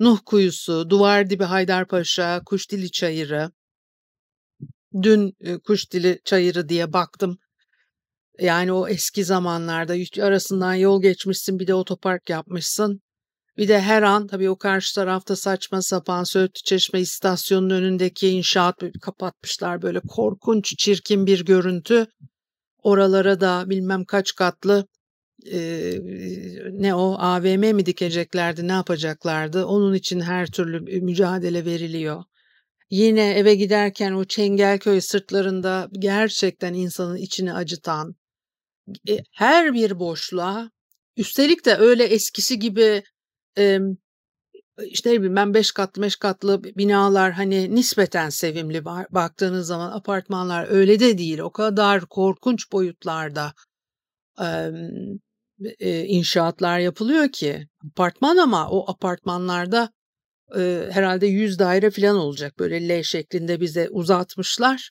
Nuh 0.00 0.18
Kuyusu, 0.26 0.90
Duvar 0.90 1.30
Dibi 1.30 1.44
Haydarpaşa, 1.44 2.42
Kuşdili 2.46 2.90
Çayırı. 2.90 3.50
Dün 5.02 5.36
Kuşdili 5.64 6.20
Çayırı 6.24 6.68
diye 6.68 6.92
baktım. 6.92 7.38
Yani 8.40 8.72
o 8.72 8.88
eski 8.88 9.24
zamanlarda 9.24 9.94
arasından 10.22 10.74
yol 10.74 11.02
geçmişsin 11.02 11.58
bir 11.58 11.66
de 11.66 11.74
otopark 11.74 12.30
yapmışsın. 12.30 13.00
Bir 13.56 13.68
de 13.68 13.80
her 13.80 14.02
an 14.02 14.26
tabii 14.26 14.50
o 14.50 14.58
karşı 14.58 14.94
tarafta 14.94 15.36
saçma 15.36 15.82
sapan 15.82 16.24
Söğütlü 16.24 16.62
Çeşme 16.62 17.00
istasyonunun 17.00 17.74
önündeki 17.74 18.28
inşaat 18.28 18.74
kapatmışlar 19.02 19.82
böyle 19.82 20.00
korkunç 20.00 20.74
çirkin 20.78 21.26
bir 21.26 21.44
görüntü. 21.44 22.06
Oralara 22.82 23.40
da 23.40 23.64
bilmem 23.70 24.04
kaç 24.04 24.34
katlı 24.34 24.86
e, 25.52 25.92
ne 26.72 26.94
o 26.94 27.16
AVM 27.18 27.74
mi 27.74 27.86
dikeceklerdi 27.86 28.68
ne 28.68 28.72
yapacaklardı 28.72 29.64
onun 29.64 29.94
için 29.94 30.20
her 30.20 30.46
türlü 30.46 31.00
mücadele 31.00 31.64
veriliyor. 31.64 32.24
Yine 32.90 33.30
eve 33.30 33.54
giderken 33.54 34.12
o 34.12 34.24
Çengelköy 34.24 35.00
sırtlarında 35.00 35.88
gerçekten 35.98 36.74
insanın 36.74 37.16
içini 37.16 37.54
acıtan 37.54 38.14
her 39.32 39.74
bir 39.74 39.98
boşluğa 39.98 40.70
üstelik 41.16 41.64
de 41.64 41.76
öyle 41.76 42.04
eskisi 42.04 42.58
gibi 42.58 43.02
e, 43.58 43.78
işte 44.84 45.10
ne 45.10 45.14
bileyim 45.14 45.36
ben 45.36 45.54
beş 45.54 45.72
katlı 45.72 46.02
beş 46.02 46.16
katlı 46.16 46.64
binalar 46.64 47.32
hani 47.32 47.74
nispeten 47.74 48.28
sevimli 48.28 48.84
baktığınız 48.84 49.66
zaman 49.66 49.92
apartmanlar 49.92 50.66
öyle 50.70 51.00
de 51.00 51.18
değil. 51.18 51.38
O 51.38 51.50
kadar 51.50 52.06
korkunç 52.06 52.72
boyutlarda 52.72 53.52
e, 55.78 56.04
inşaatlar 56.04 56.78
yapılıyor 56.78 57.32
ki. 57.32 57.68
Apartman 57.92 58.36
ama 58.36 58.70
o 58.70 58.90
apartmanlarda 58.90 59.90
e, 60.56 60.88
herhalde 60.90 61.26
yüz 61.26 61.58
daire 61.58 61.90
falan 61.90 62.16
olacak. 62.16 62.58
Böyle 62.58 62.88
L 62.88 63.02
şeklinde 63.02 63.60
bize 63.60 63.88
uzatmışlar. 63.90 64.90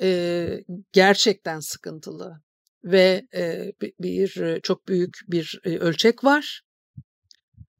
E, 0.00 0.48
gerçekten 0.92 1.60
sıkıntılı 1.60 2.40
ve 2.86 3.26
e, 3.34 3.72
bir 4.00 4.60
çok 4.62 4.88
büyük 4.88 5.14
bir 5.28 5.60
ölçek 5.64 6.24
var 6.24 6.66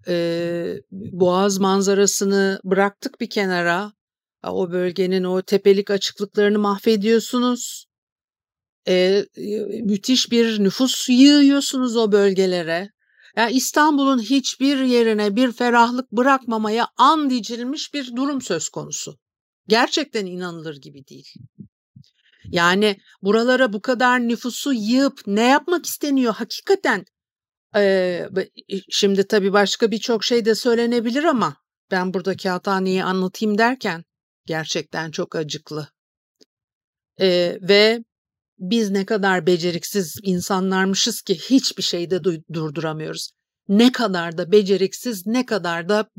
e, 0.09 0.81
boğaz 0.91 1.59
manzarasını 1.59 2.61
bıraktık 2.65 3.21
bir 3.21 3.31
kenara. 3.31 3.93
O 4.45 4.71
bölgenin 4.71 5.25
o 5.25 5.43
tepelik 5.43 5.91
açıklıklarını 5.91 6.59
mahvediyorsunuz. 6.59 7.87
E, 8.89 9.25
müthiş 9.83 10.31
bir 10.31 10.65
nüfus 10.65 11.09
yığıyorsunuz 11.09 11.97
o 11.97 12.13
bölgelere. 12.13 12.91
Yani 13.37 13.53
İstanbul'un 13.53 14.19
hiçbir 14.19 14.79
yerine 14.79 15.37
bir 15.37 15.53
ferahlık 15.53 16.13
bırakmamaya 16.13 16.89
and 16.97 17.31
içilmiş 17.31 17.95
bir 17.95 18.17
durum 18.17 18.43
söz 18.43 18.69
konusu. 18.69 19.19
Gerçekten 19.69 20.27
inanılır 20.27 20.77
gibi 20.77 21.07
değil. 21.07 21.35
Yani 22.51 22.97
buralara 23.23 23.73
bu 23.73 23.81
kadar 23.83 24.29
nüfusu 24.29 24.73
yığıp 24.73 25.21
ne 25.27 25.49
yapmak 25.49 25.87
isteniyor 25.87 26.35
hakikaten 26.35 27.05
Eee, 27.77 28.29
şimdi 28.91 29.27
tabii 29.27 29.53
başka 29.53 29.91
birçok 29.91 30.25
şey 30.25 30.45
de 30.45 30.55
söylenebilir 30.55 31.25
ama 31.25 31.57
ben 31.91 32.15
burada 32.15 32.37
kağıthaneyi 32.37 33.05
anlatayım 33.05 33.59
derken 33.59 34.05
gerçekten 34.47 35.11
çok 35.11 35.37
acıklı. 35.37 35.89
Eee, 37.21 37.59
ve 37.63 38.05
biz 38.59 38.91
ne 38.91 39.07
kadar 39.07 39.47
beceriksiz 39.47 40.17
insanlarmışız 40.23 41.23
ki 41.23 41.35
hiçbir 41.35 41.83
şeyde 41.83 42.25
durduramıyoruz. 42.53 43.31
Ne 43.69 43.93
kadar 43.93 44.39
da 44.39 44.53
beceriksiz, 44.53 45.27
ne 45.27 45.47
kadar 45.47 45.89
da 45.89 46.11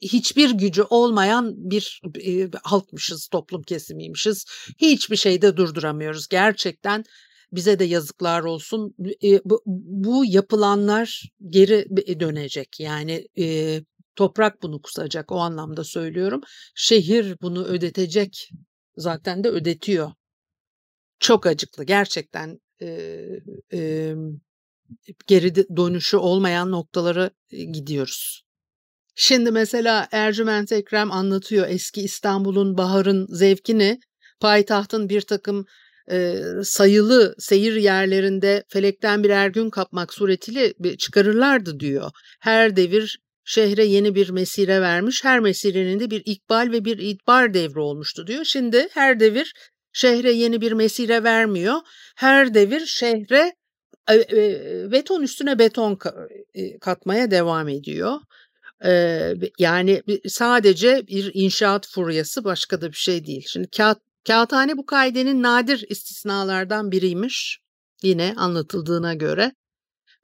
hiçbir 0.00 0.50
gücü 0.50 0.82
olmayan 0.82 1.70
bir 1.70 2.00
e, 2.26 2.48
halkmışız, 2.62 3.28
toplum 3.28 3.62
kesimiymişiz. 3.62 4.44
Hiçbir 4.78 5.16
şeyde 5.16 5.56
durduramıyoruz. 5.56 6.28
Gerçekten 6.28 7.04
bize 7.52 7.78
de 7.78 7.84
yazıklar 7.84 8.42
olsun. 8.42 8.94
E, 9.22 9.40
bu, 9.44 9.62
bu 9.66 10.24
yapılanlar 10.24 11.22
geri 11.48 11.86
dönecek. 12.20 12.80
Yani 12.80 13.28
e, 13.38 13.78
toprak 14.16 14.62
bunu 14.62 14.82
kusacak 14.82 15.32
o 15.32 15.36
anlamda 15.36 15.84
söylüyorum. 15.84 16.40
Şehir 16.74 17.36
bunu 17.42 17.64
ödetecek. 17.64 18.50
Zaten 18.96 19.44
de 19.44 19.48
ödetiyor. 19.48 20.12
Çok 21.20 21.46
acıklı 21.46 21.84
gerçekten 21.84 22.60
e, 22.82 22.86
e, 23.72 24.14
geri 25.26 25.54
dönüşü 25.56 26.16
olmayan 26.16 26.70
noktalara 26.70 27.30
gidiyoruz. 27.50 28.49
Şimdi 29.14 29.50
mesela 29.50 30.08
Ercüment 30.12 30.72
Ekrem 30.72 31.12
anlatıyor 31.12 31.68
eski 31.68 32.02
İstanbul'un 32.02 32.78
baharın 32.78 33.26
zevkini, 33.30 34.00
payitahtın 34.40 35.08
bir 35.08 35.20
takım 35.20 35.64
e, 36.10 36.42
sayılı 36.64 37.34
seyir 37.38 37.76
yerlerinde 37.76 38.64
felekten 38.68 39.24
birer 39.24 39.48
gün 39.48 39.70
kapmak 39.70 40.14
suretiyle 40.14 40.96
çıkarırlardı 40.96 41.80
diyor. 41.80 42.10
Her 42.40 42.76
devir 42.76 43.18
şehre 43.44 43.84
yeni 43.84 44.14
bir 44.14 44.30
mesire 44.30 44.80
vermiş, 44.80 45.24
her 45.24 45.40
mesirenin 45.40 46.00
de 46.00 46.10
bir 46.10 46.22
ikbal 46.24 46.72
ve 46.72 46.84
bir 46.84 46.98
idbar 46.98 47.54
devri 47.54 47.80
olmuştu 47.80 48.26
diyor. 48.26 48.44
Şimdi 48.44 48.88
her 48.90 49.20
devir 49.20 49.52
şehre 49.92 50.32
yeni 50.32 50.60
bir 50.60 50.72
mesire 50.72 51.24
vermiyor. 51.24 51.76
Her 52.16 52.54
devir 52.54 52.86
şehre 52.86 53.52
e, 54.08 54.14
e, 54.14 54.92
beton 54.92 55.22
üstüne 55.22 55.58
beton 55.58 55.98
katmaya 56.80 57.30
devam 57.30 57.68
ediyor. 57.68 58.12
Yani 59.58 60.02
sadece 60.28 61.06
bir 61.06 61.30
inşaat 61.34 61.88
furyası 61.88 62.44
başka 62.44 62.80
da 62.80 62.88
bir 62.88 62.96
şey 62.96 63.26
değil. 63.26 63.44
Şimdi 63.48 63.68
kağıt 63.76 63.98
Kağıthane 64.26 64.76
bu 64.76 64.86
kaidenin 64.86 65.42
nadir 65.42 65.84
istisnalardan 65.88 66.90
biriymiş. 66.90 67.58
Yine 68.02 68.34
anlatıldığına 68.36 69.14
göre 69.14 69.52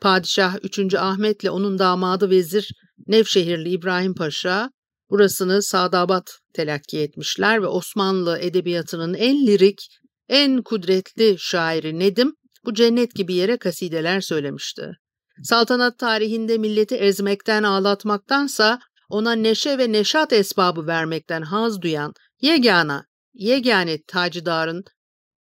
Padişah 0.01 0.57
3. 0.63 0.95
Ahmet'le 0.95 1.51
onun 1.51 1.79
damadı 1.79 2.31
vezir 2.31 2.71
Nevşehirli 3.07 3.69
İbrahim 3.69 4.15
Paşa 4.15 4.71
burasını 5.11 5.63
Sadabat 5.63 6.39
telakki 6.55 6.99
etmişler 6.99 7.63
ve 7.63 7.67
Osmanlı 7.67 8.39
edebiyatının 8.39 9.15
en 9.15 9.47
lirik, 9.47 9.89
en 10.29 10.63
kudretli 10.63 11.37
şairi 11.39 11.99
Nedim 11.99 12.35
bu 12.65 12.75
cennet 12.75 13.15
gibi 13.15 13.35
yere 13.35 13.57
kasideler 13.57 14.21
söylemişti. 14.21 14.93
Saltanat 15.43 15.99
tarihinde 15.99 16.59
milleti 16.59 16.95
ezmekten 16.95 17.63
ağlatmaktansa 17.63 18.79
ona 19.09 19.33
neşe 19.33 19.79
ve 19.79 19.93
neşat 19.93 20.33
esbabı 20.33 20.87
vermekten 20.87 21.43
haz 21.43 21.83
duyan 21.83 22.13
yegana, 22.41 23.07
yegane 23.35 24.03
tacidarın 24.03 24.85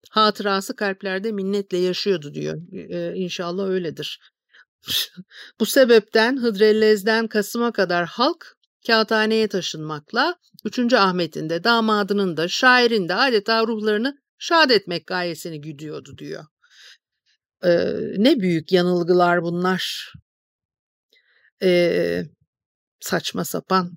hatırası 0.09 0.75
kalplerde 0.75 1.31
minnetle 1.31 1.77
yaşıyordu 1.77 2.33
diyor. 2.33 2.57
Ee, 2.89 3.15
inşallah 3.15 3.67
öyledir. 3.67 4.19
Bu 5.59 5.65
sebepten 5.65 6.37
Hıdrellez'den 6.37 7.27
Kasım'a 7.27 7.71
kadar 7.71 8.05
halk 8.05 8.57
kağıthaneye 8.87 9.47
taşınmakla 9.47 10.35
3. 10.65 10.93
Ahmet'in 10.93 11.49
de 11.49 11.63
damadının 11.63 12.37
da 12.37 12.47
şairin 12.47 13.09
de 13.09 13.15
adeta 13.15 13.67
ruhlarını 13.67 14.17
şad 14.37 14.69
etmek 14.69 15.07
gayesini 15.07 15.61
güdüyordu 15.61 16.17
diyor. 16.17 16.45
Ee, 17.65 17.93
ne 18.17 18.39
büyük 18.39 18.71
yanılgılar 18.71 19.41
bunlar. 19.43 20.13
Ee, 21.63 22.23
saçma 22.99 23.45
sapan 23.45 23.91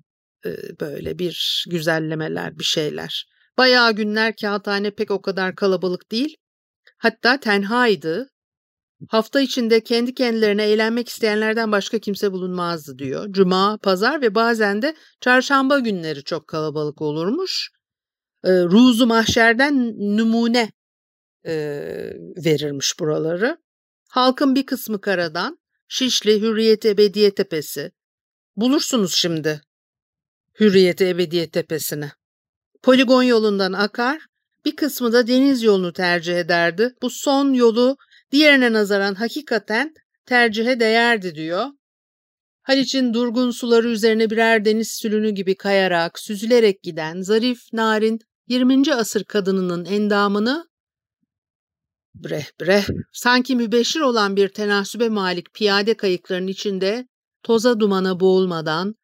e, 0.45 0.49
böyle 0.79 1.19
bir 1.19 1.65
güzellemeler 1.69 2.59
bir 2.59 2.63
şeyler. 2.63 3.25
Bayağı 3.57 3.91
günler 3.93 4.35
kağıthane 4.41 4.91
pek 4.91 5.11
o 5.11 5.21
kadar 5.21 5.55
kalabalık 5.55 6.11
değil. 6.11 6.35
Hatta 6.97 7.39
tenhaydı. 7.39 8.29
Hafta 9.09 9.41
içinde 9.41 9.83
kendi 9.83 10.13
kendilerine 10.13 10.63
eğlenmek 10.63 11.09
isteyenlerden 11.09 11.71
başka 11.71 11.99
kimse 11.99 12.31
bulunmazdı 12.31 12.99
diyor. 12.99 13.27
Cuma, 13.31 13.77
pazar 13.77 14.21
ve 14.21 14.35
bazen 14.35 14.81
de 14.81 14.95
çarşamba 15.21 15.79
günleri 15.79 16.23
çok 16.23 16.47
kalabalık 16.47 17.01
olurmuş. 17.01 17.69
E, 18.43 18.49
Ruzu 18.49 19.07
mahşerden 19.07 19.93
numune 20.17 20.71
e, 21.45 21.53
verirmiş 22.45 22.99
buraları. 22.99 23.57
Halkın 24.09 24.55
bir 24.55 24.65
kısmı 24.65 25.01
karadan, 25.01 25.59
Şişli, 25.87 26.41
Hürriyet 26.41 26.85
Ebediye 26.85 27.35
Tepesi. 27.35 27.91
Bulursunuz 28.55 29.13
şimdi 29.13 29.61
Hürriyet 30.59 31.01
Ebediye 31.01 31.49
Tepesi'ni. 31.49 32.11
Poligon 32.83 33.23
yolundan 33.23 33.73
akar, 33.73 34.25
bir 34.65 34.75
kısmı 34.75 35.13
da 35.13 35.27
deniz 35.27 35.63
yolunu 35.63 35.93
tercih 35.93 36.37
ederdi. 36.37 36.95
Bu 37.01 37.09
son 37.09 37.53
yolu 37.53 37.97
diğerine 38.31 38.73
nazaran 38.73 39.15
hakikaten 39.15 39.93
tercihe 40.25 40.79
değerdi 40.79 41.35
diyor. 41.35 41.65
Haliç'in 42.61 43.13
durgun 43.13 43.51
suları 43.51 43.89
üzerine 43.89 44.29
birer 44.29 44.65
deniz 44.65 44.91
sülünü 44.91 45.29
gibi 45.29 45.55
kayarak, 45.55 46.19
süzülerek 46.19 46.83
giden 46.83 47.21
zarif, 47.21 47.59
narin 47.73 48.19
20. 48.47 48.93
asır 48.93 49.23
kadınının 49.23 49.85
endamını 49.85 50.67
breh 52.15 52.45
breh 52.61 52.87
sanki 53.13 53.55
mübeşir 53.55 53.99
olan 53.99 54.35
bir 54.35 54.47
tenasübe 54.47 55.09
malik 55.09 55.53
piyade 55.53 55.93
kayıkların 55.93 56.47
içinde 56.47 57.07
toza 57.43 57.79
dumana 57.79 58.19
boğulmadan, 58.19 58.95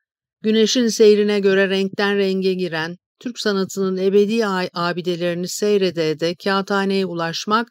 güneşin 0.41 0.87
seyrine 0.87 1.39
göre 1.39 1.69
renkten 1.69 2.17
renge 2.17 2.53
giren, 2.53 2.97
Türk 3.19 3.39
sanatının 3.39 3.97
ebedi 3.97 4.45
abidelerini 4.73 5.47
seyrede 5.47 6.19
de 6.19 6.35
kağıthaneye 6.35 7.05
ulaşmak 7.05 7.67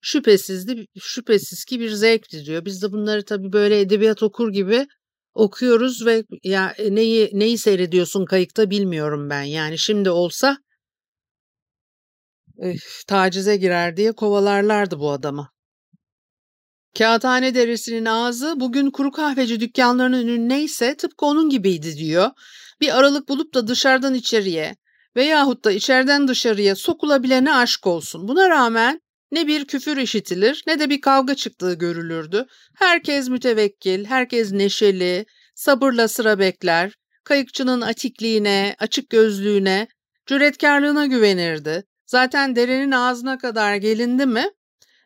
şüphesizdi, 0.00 0.86
şüphesiz 1.00 1.64
ki 1.64 1.80
bir 1.80 1.90
zevkti 1.90 2.44
diyor. 2.44 2.64
Biz 2.64 2.82
de 2.82 2.92
bunları 2.92 3.24
tabii 3.24 3.52
böyle 3.52 3.80
edebiyat 3.80 4.22
okur 4.22 4.52
gibi 4.52 4.86
okuyoruz 5.34 6.06
ve 6.06 6.24
ya 6.44 6.74
e, 6.78 6.94
neyi 6.94 7.30
neyi 7.32 7.58
seyrediyorsun 7.58 8.24
kayıkta 8.24 8.70
bilmiyorum 8.70 9.30
ben. 9.30 9.42
Yani 9.42 9.78
şimdi 9.78 10.10
olsa 10.10 10.58
tacize 13.06 13.56
girer 13.56 13.96
diye 13.96 14.12
kovalarlardı 14.12 15.00
bu 15.00 15.10
adama. 15.10 15.50
Kağıthane 16.98 17.54
derisinin 17.54 18.04
ağzı 18.04 18.60
bugün 18.60 18.90
kuru 18.90 19.12
kahveci 19.12 19.60
dükkanlarının 19.60 20.28
önündeyse 20.28 20.96
tıpkı 20.96 21.26
onun 21.26 21.50
gibiydi 21.50 21.96
diyor. 21.96 22.30
Bir 22.80 22.98
aralık 22.98 23.28
bulup 23.28 23.54
da 23.54 23.66
dışarıdan 23.66 24.14
içeriye 24.14 24.76
veyahut 25.16 25.64
da 25.64 25.72
içeriden 25.72 26.28
dışarıya 26.28 26.76
sokulabilene 26.76 27.54
aşk 27.54 27.86
olsun. 27.86 28.28
Buna 28.28 28.48
rağmen 28.48 29.00
ne 29.32 29.46
bir 29.46 29.64
küfür 29.64 29.96
işitilir 29.96 30.62
ne 30.66 30.78
de 30.78 30.90
bir 30.90 31.00
kavga 31.00 31.34
çıktığı 31.34 31.74
görülürdü. 31.74 32.46
Herkes 32.74 33.28
mütevekkil, 33.28 34.04
herkes 34.04 34.52
neşeli, 34.52 35.26
sabırla 35.54 36.08
sıra 36.08 36.38
bekler, 36.38 36.92
kayıkçının 37.24 37.80
atikliğine, 37.80 38.76
açık 38.78 39.10
gözlüğüne, 39.10 39.88
cüretkarlığına 40.26 41.06
güvenirdi. 41.06 41.84
Zaten 42.08 42.56
derenin 42.56 42.90
ağzına 42.90 43.38
kadar 43.38 43.76
gelindi 43.76 44.26
mi, 44.26 44.50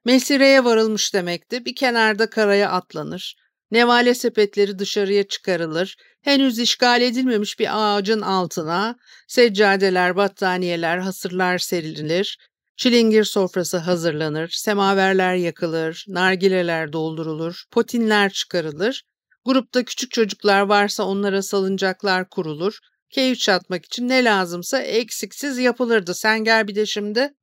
mesireye 0.05 0.65
varılmış 0.65 1.15
demekti. 1.15 1.65
Bir 1.65 1.75
kenarda 1.75 2.31
karaya 2.31 2.71
atlanır. 2.71 3.37
Nevale 3.71 4.15
sepetleri 4.15 4.79
dışarıya 4.79 5.29
çıkarılır. 5.29 5.97
Henüz 6.23 6.59
işgal 6.59 7.03
edilmemiş 7.03 7.59
bir 7.59 7.69
ağacın 7.73 8.21
altına 8.21 8.97
seccadeler, 9.29 10.17
battaniyeler, 10.17 10.99
hasırlar 10.99 11.59
serilir. 11.59 12.39
Çilingir 12.77 13.25
sofrası 13.25 13.77
hazırlanır, 13.77 14.49
semaverler 14.49 15.35
yakılır, 15.35 16.05
nargileler 16.09 16.93
doldurulur, 16.93 17.65
potinler 17.71 18.33
çıkarılır. 18.33 19.03
Grupta 19.45 19.85
küçük 19.85 20.11
çocuklar 20.11 20.61
varsa 20.61 21.05
onlara 21.05 21.43
salıncaklar 21.43 22.29
kurulur. 22.29 22.79
Keyif 23.13 23.39
çatmak 23.39 23.85
için 23.85 24.09
ne 24.09 24.25
lazımsa 24.25 24.83
eksiksiz 24.83 25.59
yapılırdı. 25.59 26.15
Sen 26.15 26.45
gel 26.45 26.69
bir 26.69 26.75
de 26.75 26.87
şimdi 26.87 27.35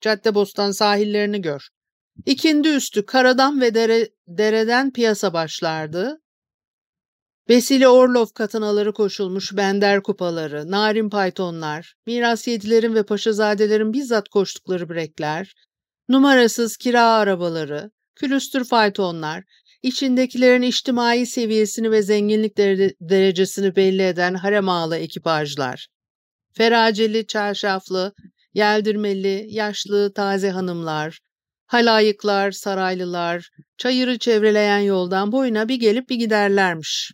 Caddebostan 0.00 0.70
sahillerini 0.70 1.42
gör. 1.42 1.68
İkindi 2.26 2.68
üstü 2.68 3.06
karadan 3.06 3.60
ve 3.60 3.74
dere, 3.74 4.08
dereden 4.28 4.92
piyasa 4.92 5.32
başlardı. 5.32 6.20
Vesile 7.48 7.88
Orlov 7.88 8.26
katanaları 8.34 8.92
koşulmuş 8.92 9.56
bender 9.56 10.02
kupaları, 10.02 10.70
narin 10.70 11.10
paytonlar, 11.10 11.94
miras 12.06 12.48
yedilerin 12.48 12.94
ve 12.94 13.02
paşazadelerin 13.02 13.92
bizzat 13.92 14.28
koştukları 14.28 14.88
brekler, 14.88 15.54
numarasız 16.08 16.76
kira 16.76 17.02
arabaları, 17.02 17.90
külüstür 18.14 18.64
faytonlar, 18.64 19.44
içindekilerin 19.82 20.62
içtimai 20.62 21.26
seviyesini 21.26 21.90
ve 21.90 22.02
zenginlik 22.02 22.58
derecesini 23.00 23.76
belli 23.76 24.02
eden 24.02 24.34
harem 24.34 24.68
ekipajlar, 24.94 25.86
feraceli, 26.52 27.26
çarşaflı, 27.26 28.12
yeldirmeli, 28.54 29.46
yaşlı, 29.48 30.12
taze 30.12 30.50
hanımlar, 30.50 31.18
halayıklar, 31.66 32.50
saraylılar, 32.50 33.50
çayırı 33.78 34.18
çevreleyen 34.18 34.78
yoldan 34.78 35.32
boyuna 35.32 35.68
bir 35.68 35.80
gelip 35.80 36.08
bir 36.08 36.16
giderlermiş. 36.16 37.12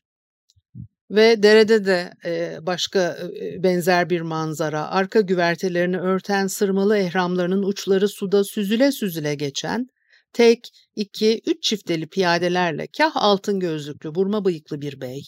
Ve 1.11 1.43
derede 1.43 1.85
de 1.85 2.13
e, 2.25 2.59
başka 2.61 3.19
e, 3.41 3.63
benzer 3.63 4.11
bir 4.11 4.21
manzara. 4.21 4.91
Arka 4.91 5.21
güvertelerini 5.21 5.99
örten 5.99 6.47
sırmalı 6.47 6.99
ehramlarının 6.99 7.63
uçları 7.63 8.09
suda 8.09 8.45
süzüle 8.45 8.93
süzüle 8.93 9.35
geçen, 9.35 9.89
tek, 10.35 10.69
iki, 10.97 11.41
üç 11.47 11.63
çifteli 11.63 12.09
piyadelerle 12.09 12.87
kah 12.99 13.13
altın 13.15 13.61
gözlüklü, 13.61 14.15
burma 14.15 14.45
bıyıklı 14.45 14.81
bir 14.81 15.01
bey, 15.01 15.23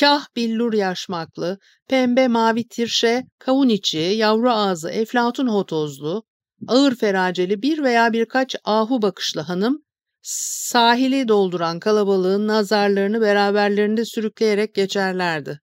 kah 0.00 0.26
billur 0.36 0.72
yaşmaklı, 0.72 1.58
pembe 1.88 2.28
mavi 2.28 2.68
tirşe, 2.68 3.24
kavun 3.38 3.68
içi, 3.68 3.98
yavru 3.98 4.50
ağzı, 4.50 4.90
eflatun 4.90 5.48
hotozlu, 5.48 6.22
ağır 6.68 6.94
feraceli 6.94 7.62
bir 7.62 7.82
veya 7.82 8.12
birkaç 8.12 8.56
ahu 8.64 9.02
bakışlı 9.02 9.40
hanım 9.40 9.82
sahili 10.22 11.28
dolduran 11.28 11.80
kalabalığın 11.80 12.48
nazarlarını 12.48 13.20
beraberlerinde 13.20 14.04
sürükleyerek 14.04 14.74
geçerlerdi. 14.74 15.60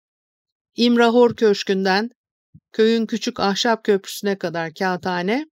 İmrahor 0.76 1.36
Köşkü'nden 1.36 2.10
köyün 2.72 3.06
küçük 3.06 3.40
ahşap 3.40 3.84
köprüsüne 3.84 4.38
kadar 4.38 4.74
kağıthane, 4.74 5.46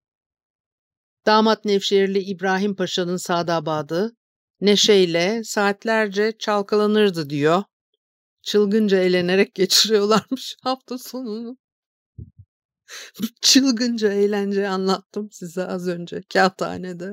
damat 1.25 1.65
Nevşehirli 1.65 2.19
İbrahim 2.19 2.75
Paşa'nın 2.75 3.17
sadabadı, 3.17 4.15
neşeyle 4.61 5.41
saatlerce 5.43 6.33
çalkalanırdı 6.39 7.29
diyor. 7.29 7.63
Çılgınca 8.41 8.97
eğlenerek 8.97 9.55
geçiriyorlarmış 9.55 10.55
hafta 10.63 10.97
sonunu. 10.97 11.57
Çılgınca 13.41 14.13
eğlence 14.13 14.67
anlattım 14.67 15.29
size 15.31 15.65
az 15.65 15.87
önce 15.87 16.21
kağıthanede. 16.33 17.11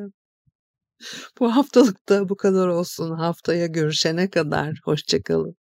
Bu 1.40 1.57
haftalık 1.57 2.09
da 2.09 2.29
bu 2.29 2.37
kadar 2.37 2.68
olsun. 2.68 3.11
Haftaya 3.11 3.66
görüşene 3.66 4.31
kadar 4.31 4.81
hoşçakalın. 4.85 5.60